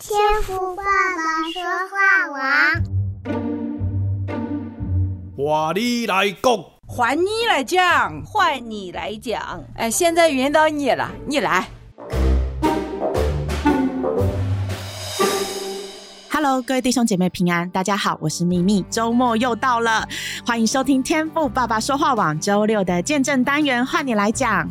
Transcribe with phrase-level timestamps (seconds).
[0.00, 2.40] 天赋爸爸说话王，
[5.36, 9.64] 话你来讲，换你来讲，换你来讲。
[9.74, 11.68] 哎，现在轮到你了，你来。
[16.30, 20.06] Hello，各位弟兄姐妹平安，大家好，我是秘密，周末又到了，
[20.46, 24.70] 欢迎收听天赋爸爸说话网周六的见证单元，换你来讲。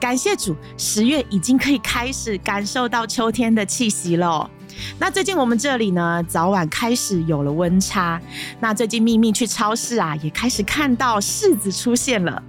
[0.00, 4.50] 感谢主，十月已经可以开始感受到秋天的气息了。
[4.98, 8.20] 那最近我们这里呢，早晚开始有了温差。
[8.60, 12.42] 那最近秘密去超市啊，也开始看到柿子出现了。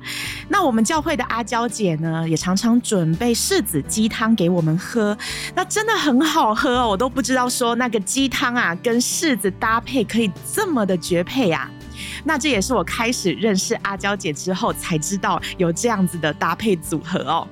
[0.47, 5.17] 那我们教会的阿娇姐呢，也常常准备柿子鸡汤给我们喝。
[5.55, 11.69] 那真的很好喝哦，我都不知道说那个鸡汤啊，跟柿子搭配可以这么的绝配啊。
[12.23, 17.47] 那这也是我开始认识阿娇姐之后才知道有这样子的搭配组合哦，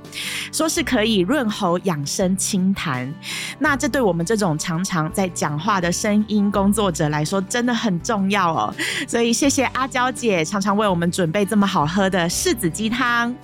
[0.51, 3.11] 说是可以润喉养生清痰。
[3.59, 8.75] 那这对我们这种常常在讲话的声音工作者来说真的很重要哦。
[9.07, 13.35] 所以谢谢阿娇姐常常为我们准备这么好喝的柿子鸡汤。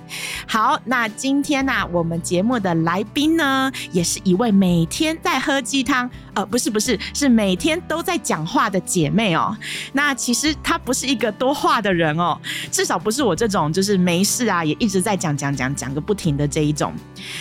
[0.46, 9.56] 好，那今天呢、我们节目的来宾呢，也是一位每天在喝鸡汤，呃，不是不是，是每天都在讲话的姐妹哦。
[9.92, 12.36] 那其实她不不是一个多话的人哦，
[12.72, 16.92] 至少不是我这种，就是没事啊，也一直在讲讲讲讲个不停的这一种。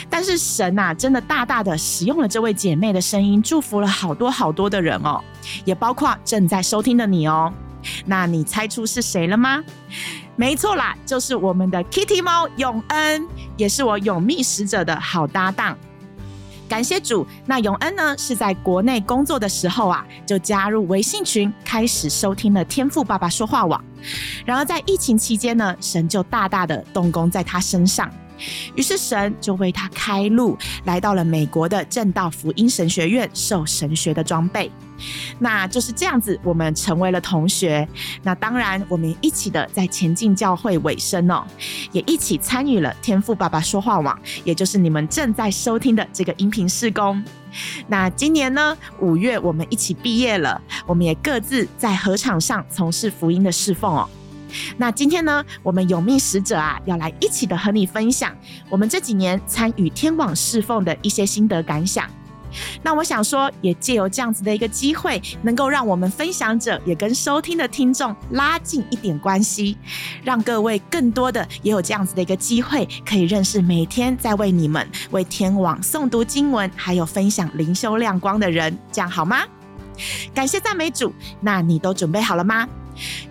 [0.07, 5.19] 但是神啊，真的大大的使用了这位姐妹的声音，祝福了好多好多的人哦，
[5.65, 7.51] 也包括正在收听的你哦。
[8.05, 9.63] 那你猜出是谁了吗？
[10.35, 13.27] 没错啦，就是我们的 Kitty 猫永恩，
[13.57, 15.75] 也是我永密使者的好搭档。
[16.69, 23.83] 感谢主，那永恩呢，是在国内工作的时候啊，就加入微信群，开始收听了天赋爸爸说话网。
[24.45, 28.09] 然而在疫情期间呢，神就大大的动工在他身上。
[28.75, 34.71] 于是神就为他开路，来到了美国的正道福音神学院受神学的装备。
[35.39, 37.87] 那就是这样子，我们成为了同学。
[38.21, 41.41] 那当然，我们一起的在前进教会委身哦，
[41.93, 47.23] 也一起参与了天赋爸爸说话网，也就是你们正在收听的这个音频试工。
[47.87, 54.09] 那今年呢，五月我们一起毕业了，我们也各自在合场上从事福音的侍奉哦。
[54.77, 58.35] 那今天呢，我们永密使者啊，要来一起的和你分享
[58.69, 62.09] 我们这几年参与天网侍奉的一些心得感想。
[62.81, 69.77] 那我想说，也借由这样子的一个机会，能够让我们分享者也跟收听的听众拉近一点关系，
[70.23, 79.43] 让各位更多的也有这样子的一个机会，可以认识每天在为你们为天网诵读经文，还有分享灵修亮光的人，这样好吗？
[80.33, 82.67] 感谢赞美主，那你都准备好了吗？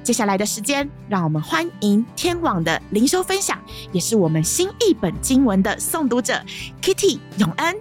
[0.02, 3.60] 接下来的时间，让我们欢迎天网的灵修分享，
[3.92, 6.40] 也是我们新一本经文的诵读者
[6.82, 7.76] Kitty 永恩。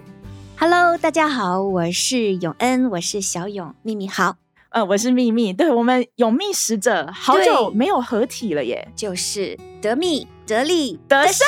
[0.56, 4.36] Hello，大家好，我是永恩，我是小永，秘密好，
[4.70, 11.44] 呃，我是秘密，对，我们永密使者好久没有合体了耶，就是得密得利得胜，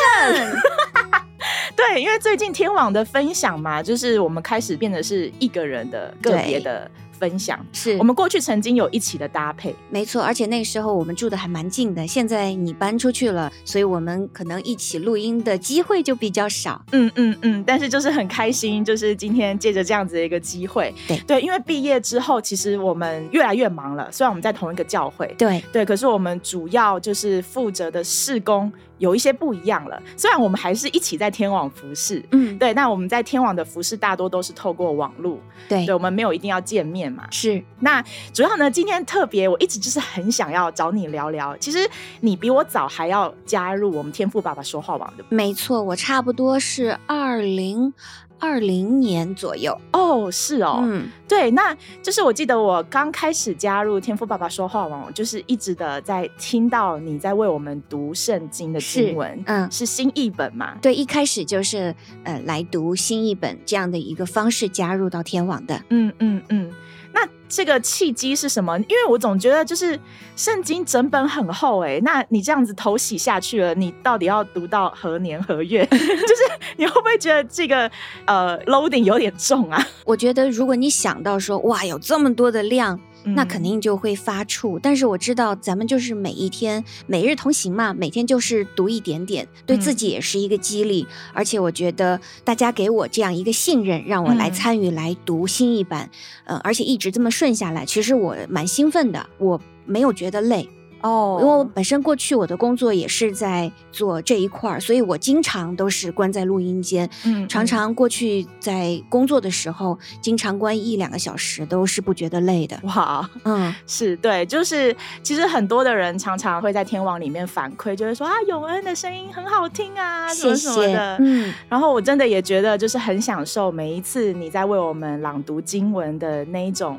[1.75, 6.91] 对，因为最近天网的分享嘛，就是我们开始变得是一个人的个别的。
[7.21, 12.07] 分享是我们过去曾经有一起的搭配，没错，而且那个时候我们住的还蛮近的。
[12.07, 16.83] 现在你搬出去了，所以我们可能一起录音的机会就比较少。
[16.93, 24.11] 嗯嗯嗯，但是就是很开心，就是今天借着这样子的一个机会，对对，因为毕业之后，其实我们越来越忙了。
[24.11, 28.73] 虽然我们在同一个教会，对对，可是我们主要就是负责的事工。
[29.00, 35.38] 有一些不一样了，虽然我们还是一起在天网服饰，嗯，对，那我们在天网的服饰大多都是透过网络，
[35.69, 37.60] 对，对，我们没有一定要见面嘛，是。
[37.81, 38.00] 那
[38.33, 41.56] 主要呢，今天特别，我一直就是很想要找你聊聊。
[41.56, 41.78] 其实
[42.21, 47.93] 你比我早还要加入我们天赋爸爸说话网的，没错，我差不多是二零。
[48.41, 49.78] 二零年左右。
[49.93, 60.77] 哦，是哦，嗯，对，那就是我记得我刚开始加入天赋爸爸说话网，就是一直的在听到你在为我们读圣经的经文，嗯，是新译本嘛？
[60.83, 66.72] 对，一开始就是呃来读新译本这样的一个方式加入到天网的，嗯嗯嗯。
[67.13, 68.79] 那这个契机是什么？
[68.79, 69.99] 因为我总觉得就是
[70.37, 75.85] 圣经整本很厚哎，那你这样子投洗下去了，你到底要读到何年何月？
[75.91, 76.43] 就是
[76.77, 77.91] 你会不会觉得这个
[78.25, 79.85] 呃 loading 有点重啊？
[80.05, 82.99] 我觉得如果你想到说哇，有这么多的量。
[83.25, 91.07] 那肯定就会发怵，但是我知道咱们就是每一天每日同行嘛，每天就是读一点点，对自己也是一个激励。
[91.33, 96.11] 而且我觉得大家给我这样一个信任，让我来参与来读新一版，
[96.45, 100.69] 呃，而且一直这么顺下来，其实我蛮兴奋的，我没有觉得累。
[101.03, 107.09] 哦，因为我本身过去我的工作也是在做这一块儿，所以我经常都是关在录音间。
[107.25, 112.79] 嗯，常常过去在工作的时候，经常关一两个小时都是不觉得累的。
[112.83, 121.17] 哇， 嗯， 是对，就是其实很多的人常常会在天网里面反馈，就是说啊，永恩的声音很好听啊，什么什么的。
[121.21, 126.99] 嗯，然后我真的也觉得就是很享受每一次你在为我们朗读经文的那一种。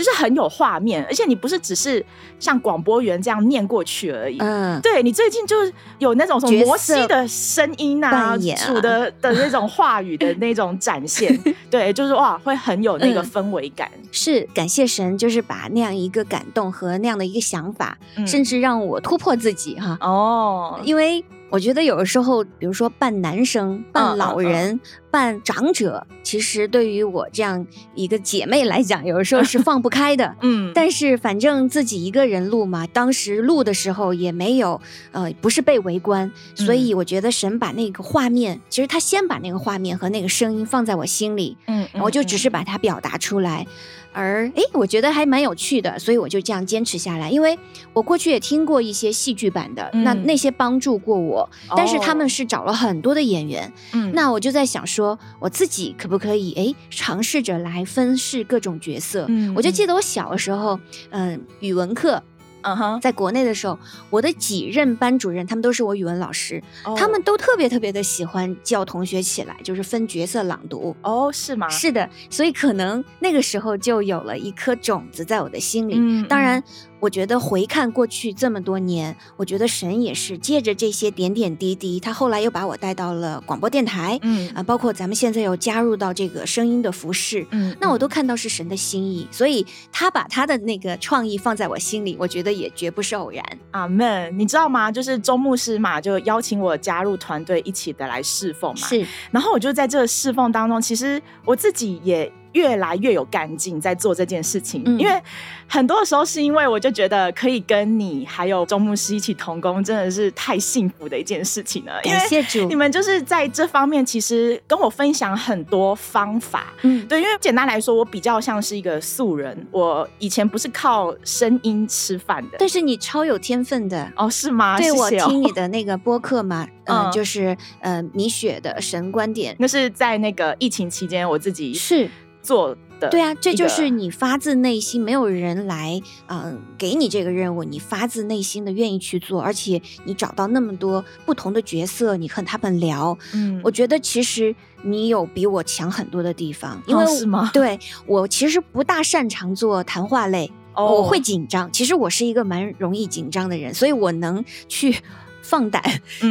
[0.00, 2.02] 就是很有画面，而且你不是只是
[2.38, 4.38] 像广播员这样念过去而已。
[4.38, 5.56] 嗯，对，你最近就
[5.98, 8.34] 有那种什么摩西的声音啊，
[8.66, 11.38] 主的的那种话语的那种展现。
[11.70, 13.90] 对，就是哇，会很有那个氛围感。
[13.94, 19.98] 嗯，是感谢神，就是把那样一个感动和那样的一个想法，嗯，甚至让我突破自己哈。
[20.00, 21.22] 哦，因为。
[21.52, 24.80] 我觉得有的时候，比如说扮男生、扮老人、嗯嗯嗯、
[25.10, 30.36] 扮长者，其实对于我这样一个姐妹来讲，有时候是放不开的。
[30.42, 34.80] 嗯，但是反正自己一个人录嘛，当时录的时候也没有，
[35.12, 43.66] 呃，不是被围观，所以我觉得神把那个画面，嗯、其实他先把那个画面和那个声音放在我心里，嗯，我就只是把它表达出来。
[44.12, 47.30] 而诶，我觉得还蛮有趣的，所以我就这样坚持下来。
[47.30, 47.56] 因为
[47.92, 53.72] 我过去也听过一些戏剧版的，嗯、那那些帮助过我，但是他们是找了很多的演员。
[53.92, 54.99] 嗯，那我就在想说，
[55.38, 59.26] 我自己可不可以哎，尝试着来分饰各种角色？
[59.28, 60.78] 嗯，我就记得我小的时候，
[61.10, 62.22] 嗯、呃，语文课。
[62.62, 63.78] 嗯哼，在国内的时候，
[64.10, 66.98] 我的几任班主任，他们都是我语文老师，oh.
[66.98, 70.96] 他们都特别特别的喜欢叫同学起来，就是分角色朗读。
[71.02, 71.68] 哦，oh, 是吗？
[71.68, 75.94] 是的，所以可能那个时候就有了一颗种子在我的心里。
[75.96, 76.62] 嗯，当然。
[77.00, 93.44] 我觉得回看过去这么多年，我觉得神也是借着这些点点滴滴，他后来又把我带到了广播电台，嗯啊，包括咱们现在又加入到这个声音的服饰，嗯，那我都看到是神的心意，所以他把他的那个创意放在我心里，我觉得也绝不是偶然。
[93.70, 94.90] 阿门，你知道吗？
[94.90, 102.30] 就是周牧师嘛，就邀请我加入团队一起的来侍奉嘛，是，然后我就在这个侍奉当中，其实我自己也。
[102.52, 105.22] 越来越有干劲在做这件事情，嗯、因为
[105.66, 112.00] 很多的时候是因为我就觉得可以跟你还有周牧师一起同工，真的是太幸福的一件事情了。
[112.02, 116.72] 感谢主，你们就是在这方面其实跟我分享很多方法。
[116.82, 124.10] 嗯，对，因为简单来说，我比较像是一个素人，我以前不是靠声音吃饭的，但是你超有天分的。
[124.16, 124.76] 哦，是吗？
[124.76, 127.12] 对，谢谢哦、我听你的那个播客嘛，嗯， 嗯。
[127.12, 132.10] 就是呃米雪的神观点，那是在那个疫情期间，我自己是。
[132.42, 147.50] 做的对啊，这就是你发自内心，没有人来嗯、呃、给你这个任务，你发自内心的愿意去做，而且你找到那么多不同的角色，你和他们聊，嗯，我觉得其实你有比我强很多的地方，因为、哦、是吗？
[147.54, 154.94] 对，我其实不大擅长做谈话类，哦、我会紧张，其实我是一个蛮容易紧张的人，所以我能去
[155.42, 155.82] 放胆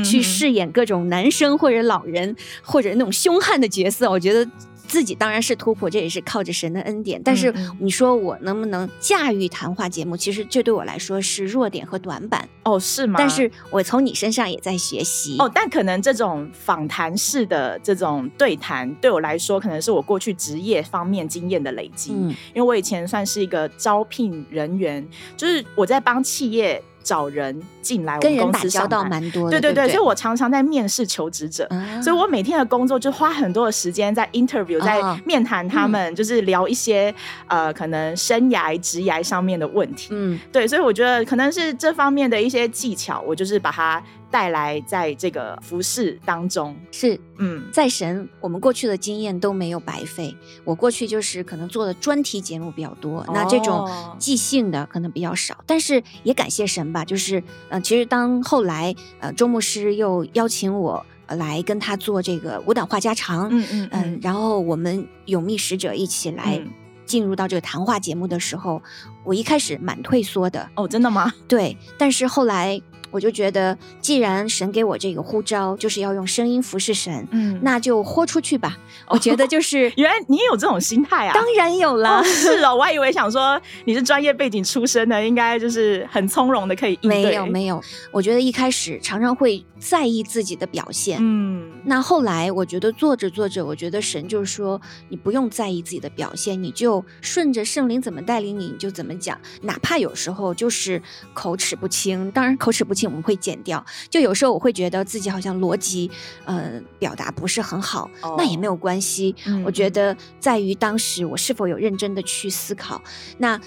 [0.05, 4.47] 去饰演各种男生或者老人、嗯、或者那种凶悍的角色，我觉得。
[4.89, 7.21] 自己当然是突破，这也是靠着神的恩典。
[7.23, 10.17] 但是你说我能不能驾驭谈话节目？
[10.17, 12.49] 其实这对我来说是弱点和短板。
[12.63, 13.15] 哦，是吗？
[13.17, 15.37] 但是我从你身上也在学习。
[15.39, 22.11] 哦，但可能这种访谈式的这种对谈，对我来说，可能是我过去职业方面经验的累积。
[22.13, 25.07] 嗯，因为我以前算是一个招聘人员，
[25.37, 26.83] 就是我在帮企业。
[27.09, 37.09] 找人进来，跟人打交道蛮多的，对对对，所以我常常在面试求职者，嗯、所以我每天的工作就花很多的时间在 interview，在面谈他们，哦、就是聊一些、
[37.47, 40.09] 嗯、呃可能生涯、职涯上面的问题。
[40.11, 44.03] 嗯，对，所以我觉得可能是这方面的一些技巧，我就是把它。
[44.31, 50.35] 带来在这个服饰当中是嗯，在神，我们过去的经验都没有白费。
[50.63, 55.63] 我过去就是可能做的专题节目比较多，哦、那这种即兴的可能比较少。
[55.65, 66.61] 但是也感谢神吧，就是嗯、呃，其实当后来呃周牧师又邀请我来跟他做这个无胆话家常，嗯嗯嗯、呃，然后我们永密使者一起来
[67.05, 70.69] 进入到这个谈话节目的时候，嗯、我一开始蛮退缩的。
[70.75, 71.33] 哦，真的吗？
[71.47, 72.79] 对，但是后来。
[73.11, 78.77] 我就觉得，既然神给我这个呼召，就是要用声音服侍神，嗯，那就豁出去吧。
[79.07, 81.33] 哦、我觉得就是，原来你也有这种心态啊？
[81.33, 87.23] 当然有了，哦是哦，我还以为想说你是专业背景出身的，应该就是很从容的可以应对。
[87.23, 101.01] 没有没有，我觉得一开始常常会在意自己的表现，嗯，那后来我觉得做着做着，我觉得神就是说，你不用在意自己的表现，你就顺着圣灵怎么带领你，你就怎么讲，哪怕有时候就是
[101.33, 102.98] 口齿不清，当然口齿不清。
[103.07, 106.09] 我们会剪掉，就有时候我会觉得自己好像逻辑，
[106.45, 109.35] 呃，表达不是很好，哦、那也没有关系。
[109.45, 113.01] 嗯、我觉得在于当时我是否有认真的去思考。
[113.37, 113.59] 那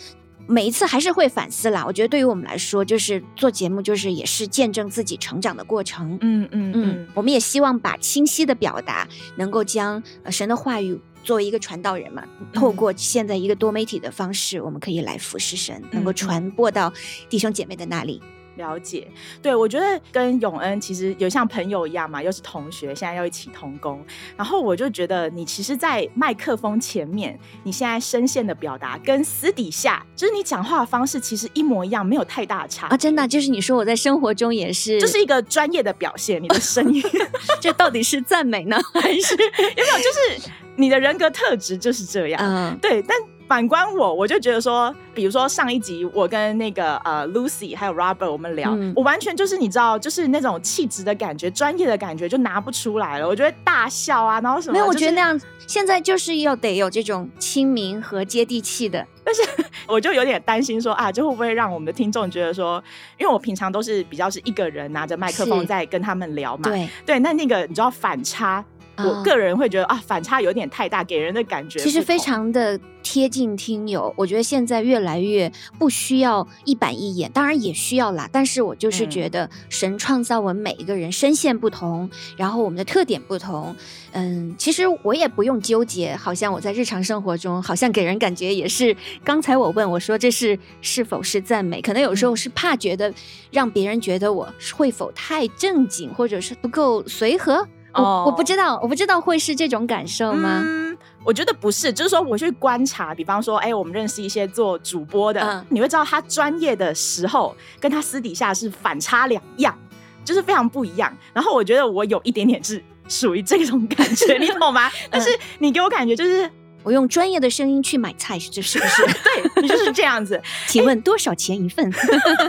[0.49, 1.85] 每一次还是会反思啦。
[1.87, 6.19] 我觉得对于我们来说，就是做节目，就是也是见证自己成长的过程。
[6.21, 16.93] 嗯嗯嗯，嗯，我们也希望把清晰的表达，能够将神的话语作为一个传道人嘛，透过现在一个多媒体的方式，我们可以来服侍神，能够传播到
[17.31, 18.21] 弟兄姐妹的那里。
[18.57, 19.07] 了解，
[19.41, 24.05] 对，我觉得跟永恩其实有像朋友一样嘛，又是同学，现在又一起同工。
[24.37, 32.97] 然后我就觉得你其实，在麦克风前面，你现在声线的表达跟私底下，就是你讲话的方式，其实一模一样，没有太大差啊！
[32.97, 36.43] 真的，就是你说我在生活中也是，就是一个专业的表现。
[36.43, 37.03] 你的声音，
[37.61, 39.99] 这到底是赞美呢，还是 有没有？
[39.99, 42.41] 就是你的人格特质就是这样。
[42.43, 43.17] 嗯，对，但。
[43.53, 53.29] 反观我，我就觉得说，比如说上一集我跟那个呃 Lucy 还有 Robert 我们聊，嗯、我完全就是你知道，就是那种气质的感觉、专业的感觉就拿不出来了。
[53.29, 59.07] 我觉得大笑啊，然后什么，没有，就是、我觉得那样现在就是要得有这种亲民和接地气的。
[59.23, 59.43] 但是
[59.87, 62.83] 我就有点担心说啊，就会不会让我们的听众觉得说，
[63.19, 68.65] 因为我平常都是比较是一个人拿着麦克风在跟他们聊嘛，对对，那那个你知道反差。
[68.99, 74.13] 我个人会觉得啊，反差有点太大，给人的感觉其实非常的贴近听友。
[74.17, 78.29] 我觉得现在越来越不需要一板一眼，当然也需要啦。
[78.31, 83.75] 但是我就是觉得神创造我们每一个人声线不同，然后我们的特点不同。
[84.13, 88.95] 嗯，其实我也不用纠结，好像我在日常生活中，好像给人感觉也是。
[89.25, 91.81] 刚才我问我说这是是否是赞美？
[91.81, 93.13] 可能有时候是怕觉得
[93.51, 97.67] 让别人觉得我会否太正经，或者是不够随和。
[97.95, 98.27] 我、oh.
[98.29, 100.63] 我不知道，我不知道会是这种感受吗？
[100.65, 109.77] 嗯，我觉得不是，就是说我去观察，比方说，哎，我们认识一些做主播的，嗯、你会知道他专业的时候跟他私底下是反差两样，
[110.25, 111.15] 就是非常不一样。
[111.33, 114.91] 然后我觉得我有一点点是属于这种感觉，你懂吗？
[115.11, 116.51] 但是你给我感觉就是
[116.83, 119.03] 我用专业的声音去买菜，这是不是？
[119.05, 120.41] 对，你就是这样子。
[120.67, 121.93] 请问多少钱一份？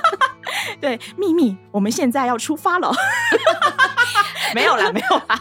[0.79, 2.93] 对，秘密，我们现在要出发了。
[4.55, 5.39] 没有啦， 没有啦，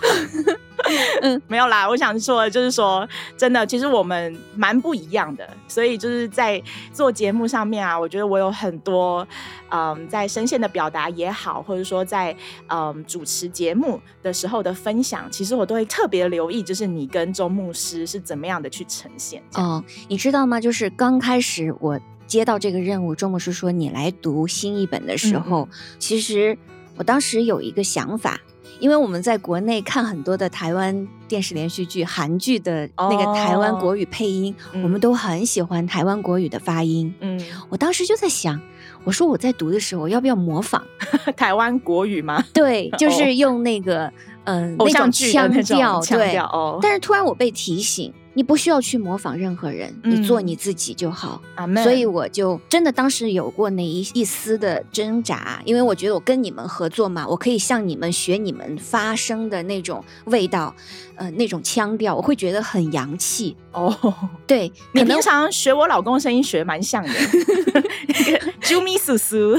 [1.22, 1.88] 嗯， 没有啦。
[1.88, 6.60] 我想说的就是说，真的，其实我们蛮不一样的，所以就是在
[6.92, 9.26] 做节目上面啊，我觉得我有很多，
[9.70, 12.34] 嗯，在声线的表达也好，或者说在
[12.68, 19.42] 嗯主持节目的时候的分享，其实我都会特别留意，就是你跟周牧师是怎么样的去呈现。
[19.54, 20.60] 哦，你知道吗？
[20.60, 26.56] 就是刚开始我接到这个任务，周牧师说你来读新译本的时候，嗯、其实
[26.96, 28.40] 我当时有一个想法。
[28.82, 37.14] 因为我们在国内看很多的台湾电视连续剧、韩剧的那个台湾国语配音，哦、我们都很喜欢台湾国语的发音。
[37.20, 38.60] 嗯，我当时就在想，
[39.04, 40.82] 我说我在读的时候，我要不要模仿
[41.36, 42.44] 台湾国语吗？
[42.52, 44.12] 对，就是用那个
[44.46, 46.36] 嗯、呃、那种腔调，对。
[46.38, 48.12] 哦，但是突然我被提醒。
[48.34, 51.42] 你不需要去模仿任何人，嗯、你做你自己就好。
[51.82, 60.74] 所以我就真的当时有过那一一丝的挣扎，因为我觉得我跟你们合作嘛，我可以向你们学你们发声的那种味道，
[61.16, 63.96] 呃，那种腔调，我会觉得很洋气哦。
[64.02, 64.14] Oh,
[64.46, 67.10] 对，你平常学我老公声音学蛮像的，
[68.62, 69.56] 啾咪叔叔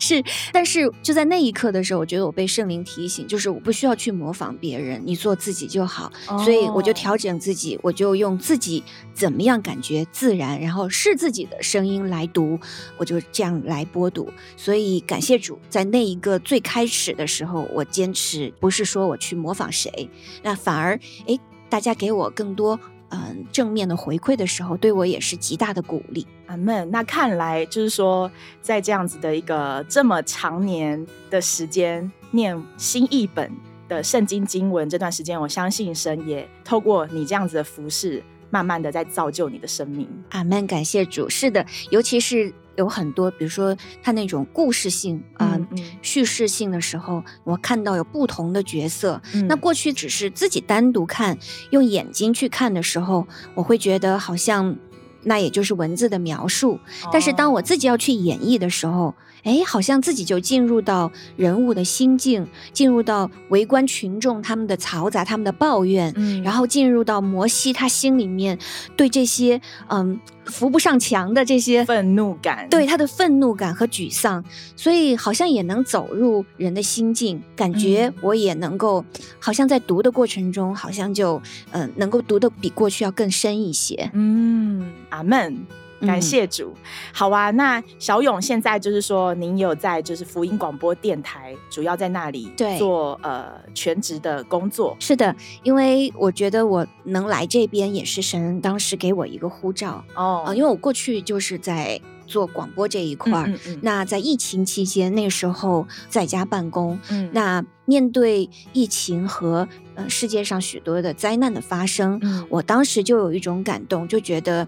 [0.00, 0.22] 是，
[0.52, 6.10] 但是就在那一刻的时候，我觉得我被圣灵提醒，就是我不需要去模仿别人，你做自己就好。
[6.26, 6.42] Oh.
[6.42, 7.73] 所以我就调整自己。
[7.82, 12.58] 我就用自己怎么样感觉自然，然后是自己的声音来读，
[12.96, 14.30] 我就这样来播读。
[14.56, 20.08] 所以感谢主，在那一个最开始的时候，我坚持不是说我去模仿谁，
[20.42, 21.38] 那反而诶，
[21.68, 22.78] 大家给我更多
[23.10, 26.26] 嗯、正面的回馈的时候，对我也是极大的鼓励。
[26.46, 26.90] 阿门。
[26.90, 28.28] 那看来就是说，
[28.60, 33.52] 在这样子的一个这么长年的时间念新译本
[33.88, 40.08] 的圣经经文，这段时间，我相信神也透过你这样子的服饰，慢慢的在造就你的生命。
[40.30, 41.28] 阿门，感谢主。
[41.28, 49.20] 是的，尤其是有很多，比如说他那种故事性啊、呃、嗯、叙事性的时候，我看到有不同的角色。
[49.34, 51.38] 嗯、那过去只是自己单独看，
[51.70, 54.76] 用眼睛去看的时候，我会觉得好像
[55.24, 56.78] 那也就是文字的描述。
[57.02, 68.58] 哦、但是当我自己要去演绎的时候，哎，好像自己就进入到人物的心境，进入到围观群众他们的嘈杂、他们的抱怨，嗯，然后进入到摩西他心里面
[68.96, 74.44] 对这些嗯扶不上墙的这些愤怒感，对他的愤怒感和沮丧，
[74.76, 81.40] 所以好像也能走入人的心境，感觉我也能够，嗯，好像在读的过程中，好像就
[81.72, 84.10] 嗯能够读的比过去要更深一些。
[84.12, 85.66] 嗯，阿门。
[86.06, 86.72] 感谢主。
[86.74, 86.80] 嗯、
[87.12, 94.96] 好啊，那小勇现在就是说，您有在就是福音广播电台，主要在那里做呃全职的工作。
[95.00, 102.00] 是的，因为我觉得我能来这边也是神当时给我一个呼召哦、呃，因为我过去就是在。
[102.26, 114.66] 做广播这一块，嗯嗯嗯，那在疫情期间，那时候在家办公，嗯，那面对疫情和呃世界上许多的灾难的发生，嗯，我当时就有一种感动，就觉得，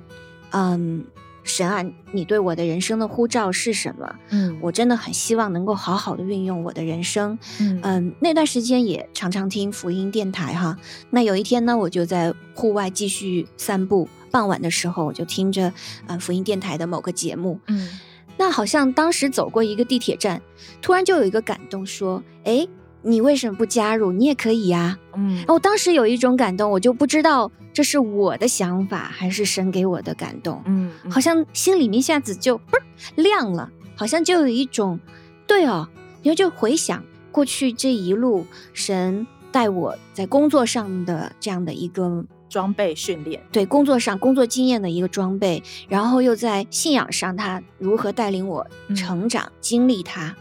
[0.50, 1.02] 嗯，
[1.46, 4.14] 神啊，你对我的人生的呼召是什么？
[4.30, 10.76] 嗯，我真的很希望能够好好的运用我的人生，嗯，嗯，那段时间也常常听福音电台哈，
[11.10, 14.08] 那有一天呢，我就在户外继续散步。
[14.28, 15.72] 傍晚的时候，我就听着
[16.06, 17.88] 呃福音电台的某个节目，嗯，
[18.36, 20.42] 那好像当时走过一个地铁站，
[20.82, 22.66] 突然就有一个感动，说：“哎，
[23.06, 24.12] 你为什么不加入？
[24.12, 32.80] 你也可以呀。”嗯，我当时有一种感动，我就不知道这是我的想法还是神给我的感动，嗯，好像心里面一下子就嘣
[33.14, 35.00] 亮了，好像就有一种
[35.46, 35.88] 对哦，
[36.22, 38.44] 然后就回想过去这一路
[38.74, 42.24] 神带我在工作上的这样的一个。
[42.56, 50.34] 装备训练，对工作上工作经验的一个装备，然后又在信仰上，他如何带领我成长，嗯、经历他。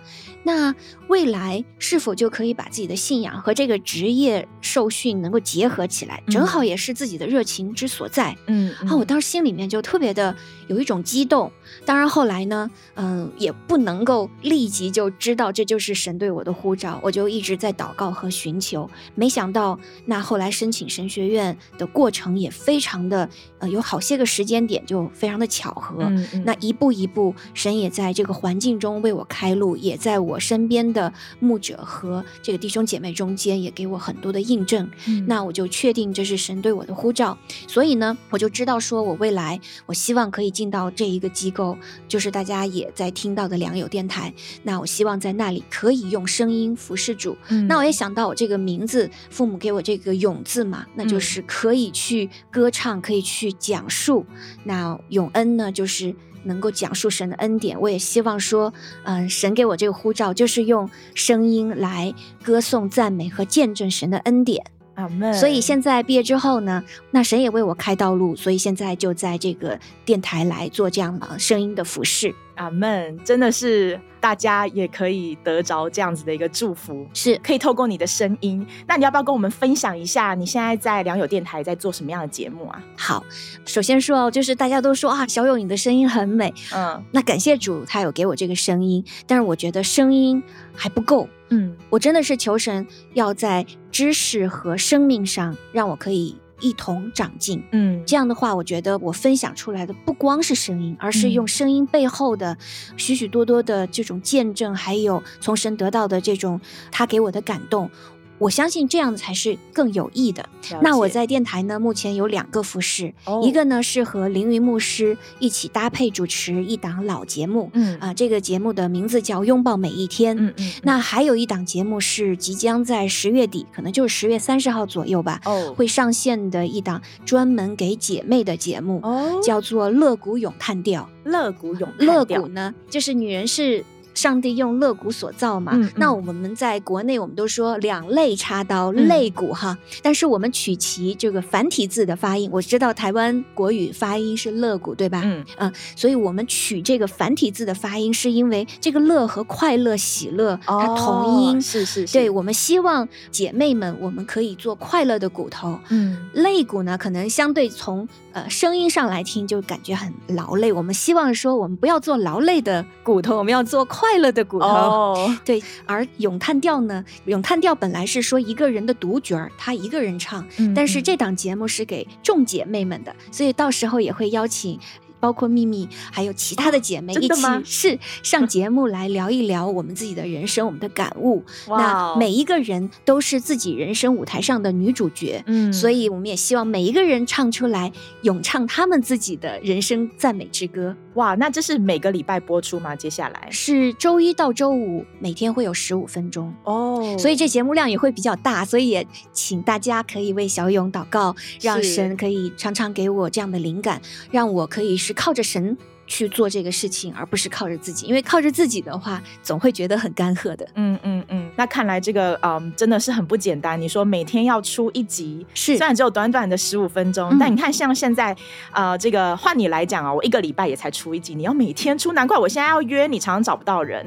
[0.43, 0.73] 那
[1.09, 6.23] 未来是否就可以把自己的信仰和这个职业受训能够结合起来？
[6.27, 8.33] 正好也是自己的热情之所在。
[8.47, 10.33] 嗯，啊、嗯，我当时心里面就特别的
[10.67, 11.51] 有一种激动。
[11.83, 18.89] 当然后来呢，嗯、呃，也不能够立即就知道这就是神对我的呼召，我就一直在祷告和寻求。
[19.15, 23.29] 没想到那后来申请神学院的过程也非常的，
[23.59, 26.03] 呃，有好些个时间点就非常的巧合。
[26.03, 30.39] 嗯嗯，那一步一步，神也在这个环境中为我开路，也在我。
[30.45, 37.35] 身边的牧者和这个弟兄姐妹中间也给我很多的印证，嗯、那我就确定这是神对我的呼召，
[37.67, 44.33] 所以呢，我就知道说我未来我希望可以进到这一个机构，就是大家也在听到的良友电台。
[44.63, 47.37] 那我希望在那里可以用声音服侍主。
[47.49, 54.25] 嗯、那我也想到我这个名字，父母给我这个永字嘛，那就是可以去歌唱，可以去讲述。
[54.63, 56.15] 那永恩呢，就是。
[56.47, 58.71] 能够讲述神的恩典，我也希望说，
[59.03, 64.63] 嗯、呃，神给我这个呼召，就是用声音来歌颂、赞美和见证神的恩典。
[64.95, 65.33] 阿门。
[65.33, 72.33] 所以现在毕业之后呢，那神也为我开道路，所以现在就在这个电台来做这样的声音的服侍。
[72.55, 78.65] 阿门，真的是大家也可以得着这样子的一个祝福，是可以透过你的声音。
[78.87, 82.83] 那你要不要跟我们分享一下，你现在在良友电台在做什么样的节目啊？
[82.97, 83.23] 好，
[83.65, 90.41] 首先说哦，就是大家都说啊，小勇你的声音很美，嗯，那感谢主，他有给我这个声音，但是我觉得声音
[90.73, 96.37] 还不够，嗯，我真的是求神要在知识和生命上让我可以。
[96.59, 102.57] 一同长进，嗯，这样的话，我觉得我分享出来的不光是声音，而是用声音背后的
[102.97, 106.59] 许许多多的这种见证，还有从神得到的这种
[106.91, 107.89] 他给我的感动。
[108.37, 110.47] 我相信这样才是更有益的。
[110.81, 120.35] 那我在电台呢，目前有两个服饰，哦、一个呢是和凌云牧师一起搭配主持一档老节目，嗯啊，这个节目的名字叫《拥抱每一天》。
[120.39, 120.53] 嗯嗯。
[120.57, 131.07] 嗯那还有一档节目是即将在十月底，可能就是十月三十号左右吧，哦，会上线的一档专门给姐妹的节目，哦，叫做《乐谷咏叹调》。
[131.29, 133.83] 乐谷咏乐谷呢，就是女人是。
[134.15, 139.77] 上帝用肋骨所造嘛，那我们在国内我们都说两肋插刀，肋骨哈。
[139.79, 145.21] 嗯、但是我们取其这个繁体字的发音，我知道台湾国语发音是肋骨，对吧？
[145.23, 152.13] 嗯嗯、呃，所以我们取这个繁体字的发音，是因为这个乐和快乐、喜乐它同音，哦、是是是。
[152.13, 155.77] 对，我们希望姐妹们，我们可以做快乐的骨头。
[155.89, 160.71] 嗯，肋骨呢，可能相对从呃声音上来听就感觉很劳累。
[160.71, 164.04] 我们希望说，我们不要做劳累的骨头，我们要做快。
[164.05, 165.31] 快乐的骨头，oh.
[165.43, 165.61] 对。
[165.87, 167.03] 而咏叹调呢？
[167.25, 170.45] 咏叹调本来是说一个人的独角儿，他一个人唱。
[170.57, 174.79] 嗯、但是这档节目是给众姐妹们的，所以到时候也会邀请。
[175.25, 181.43] 包括秘密，还有其他的姐妹一起是 上节目来聊一聊我们自己的人生，我们的感悟。
[181.67, 190.95] 那每一个人都是自己人生舞台上的女主角，嗯，所以我们也希望每一个人唱出来，咏唱他们自己的人生赞美之歌。
[191.15, 192.95] 哇，那这是每个礼拜播出吗？
[192.95, 205.14] 接下来是周一到周五，每天会有十五分钟哦，oh、所以这节目量也会比较大，所以也请大家可以为小勇祷告，让神可以常常给我这样的灵感，让我可以是。
[205.15, 205.75] 靠着神
[206.05, 208.05] 去做这个事情，而不是靠着自己。
[208.05, 210.67] 因为靠着自己的话，总会觉得很干涸的。
[210.75, 211.49] 嗯嗯嗯。
[211.55, 213.79] 那看来这个嗯，真的是很不简单。
[213.81, 218.35] 你说每天要出一集，是虽然只有短短的十五分钟，嗯、但你看像现在
[218.71, 224.05] 呃，这个换你来讲啊，我一个礼拜也才出一集，你要每天出，难怪我现在要约你，常常找不到人。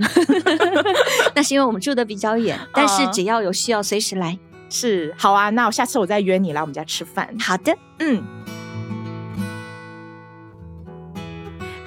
[1.34, 4.38] 那是因为我们住的比较远， 但是只要有需要，随时来。
[4.70, 7.34] 是，好啊，那我下次我再约你来我们家吃饭。
[7.40, 8.22] 好的，嗯。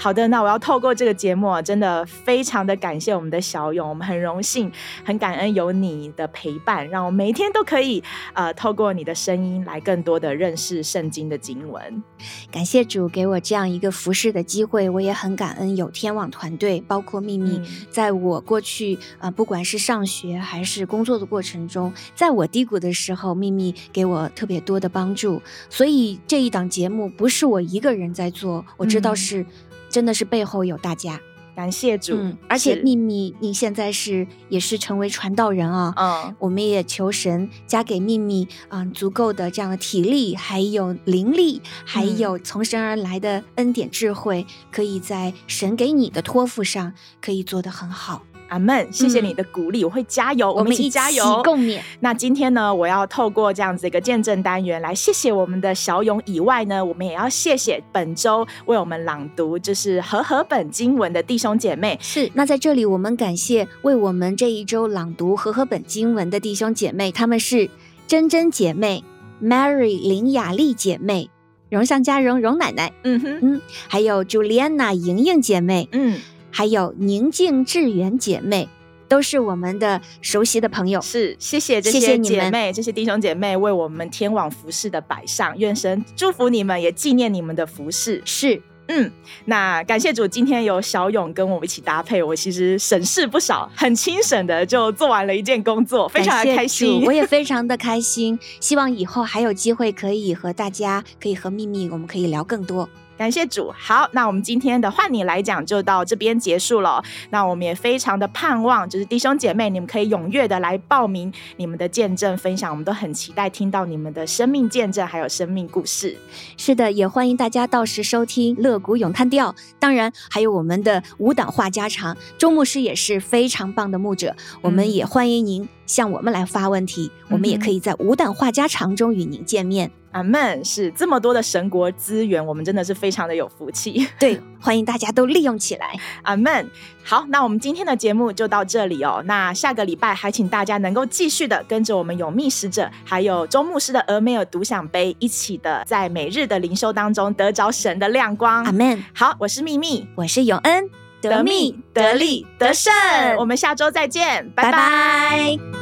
[0.02, 4.72] 好的，那我要透过这个节目啊，真的非常的感谢我们的小勇，我们很荣幸、
[5.06, 12.04] 很感恩有你的陪伴，让我每一天都可以呃透过你的声音来更多的认识圣经的经文。
[12.52, 25.40] 感谢主给我这样一个服侍的机会，我也很感恩有天网团队，包括秘密，嗯、在我过去啊、呃，不管是上学还是工作的过程中，在我低谷的时候，秘密给我特别多的帮助。
[25.70, 29.46] 所以这一档节目不是我一个人在做，我知道是。
[29.92, 31.20] 真的是背后有大家，
[31.56, 32.16] 感谢主。
[32.16, 35.94] 嗯，而且秘密，你现在是也是成为传道人啊。
[35.98, 48.24] 嗯，我们也求神加给秘密，嗯，足够的这样的体力，还有灵力，还有从神而来的恩典智慧，嗯，可以在神给你的托付上可以做得很好。
[48.52, 51.80] 阿门，谢谢你的鼓励，嗯、我会加油，我们一起加油，共勉。
[52.02, 61.98] 那今天呢，我要透过这样子一个见证单元来谢谢我们的小勇以外呢，我们也要谢谢本周为我们朗读就是和合本经文的弟兄姐妹。
[62.02, 67.70] 是，那在这里我们感谢为我们这一周朗读和合本经文的弟兄姐妹，他们是
[68.06, 69.02] 珍珍姐妹、
[69.42, 71.30] Mary 林雅丽姐妹、
[71.70, 76.20] 荣上加荣荣奶奶，嗯哼嗯，还有 Juliana 莹莹姐妹，嗯。
[76.52, 78.68] 还有宁静致远姐妹，
[79.08, 81.02] 都是我们的熟悉的朋友。
[81.02, 88.22] 是，谢谢这些姐妹、这些弟兄姐妹为我们天网服饰的摆上，愿神祝福你们，也纪念你们的服饰。
[88.26, 89.10] 是，嗯，
[89.46, 97.04] 那感谢主，今天有小勇跟我们一起搭配，我其实省事不少，很轻省的就做完了一件工作，非常的开心。
[97.06, 102.90] 我也非常的开心，希望以后还有机会可以和大家，可以和秘密，我们可以聊更多。
[103.22, 107.04] 感谢主，好，那我们今天的换你来讲就到这边结束了。
[107.30, 116.18] 那我们也非常的盼望，就是弟兄姐妹，你们可以踊跃的来报名你们的见证分享，我们都很期待听到你们的生命见证还有生命故事。
[116.58, 129.92] 是的，也欢迎大家到时收听乐谷咏叹调，当然还有我们的舞蹈话家常，周牧师也是非常棒的牧者，我们也欢迎您向我们来发问题，我们也可以在舞蹈话家常中与您见面。
[130.12, 134.08] 阿门，是这么多的神国资源，我们真的是非常的有福气。
[134.20, 135.94] 对，欢迎大家都利用起来。
[136.24, 136.70] 阿门。
[137.04, 139.24] 好，那我们今天的节目就到这里哦。
[139.26, 148.64] 那下个礼拜还请大家能够继续的跟着我们永密使者，还有周牧师的俄梅尔独享杯，一起的在每日的灵修当中得着神的亮光。
[148.66, 149.04] 阿门。
[149.14, 150.90] 好，我是秘密，我是永恩，
[151.22, 152.92] 得密得利得胜，
[153.38, 154.72] 我们下周再见，拜拜。
[154.72, 155.81] 拜拜。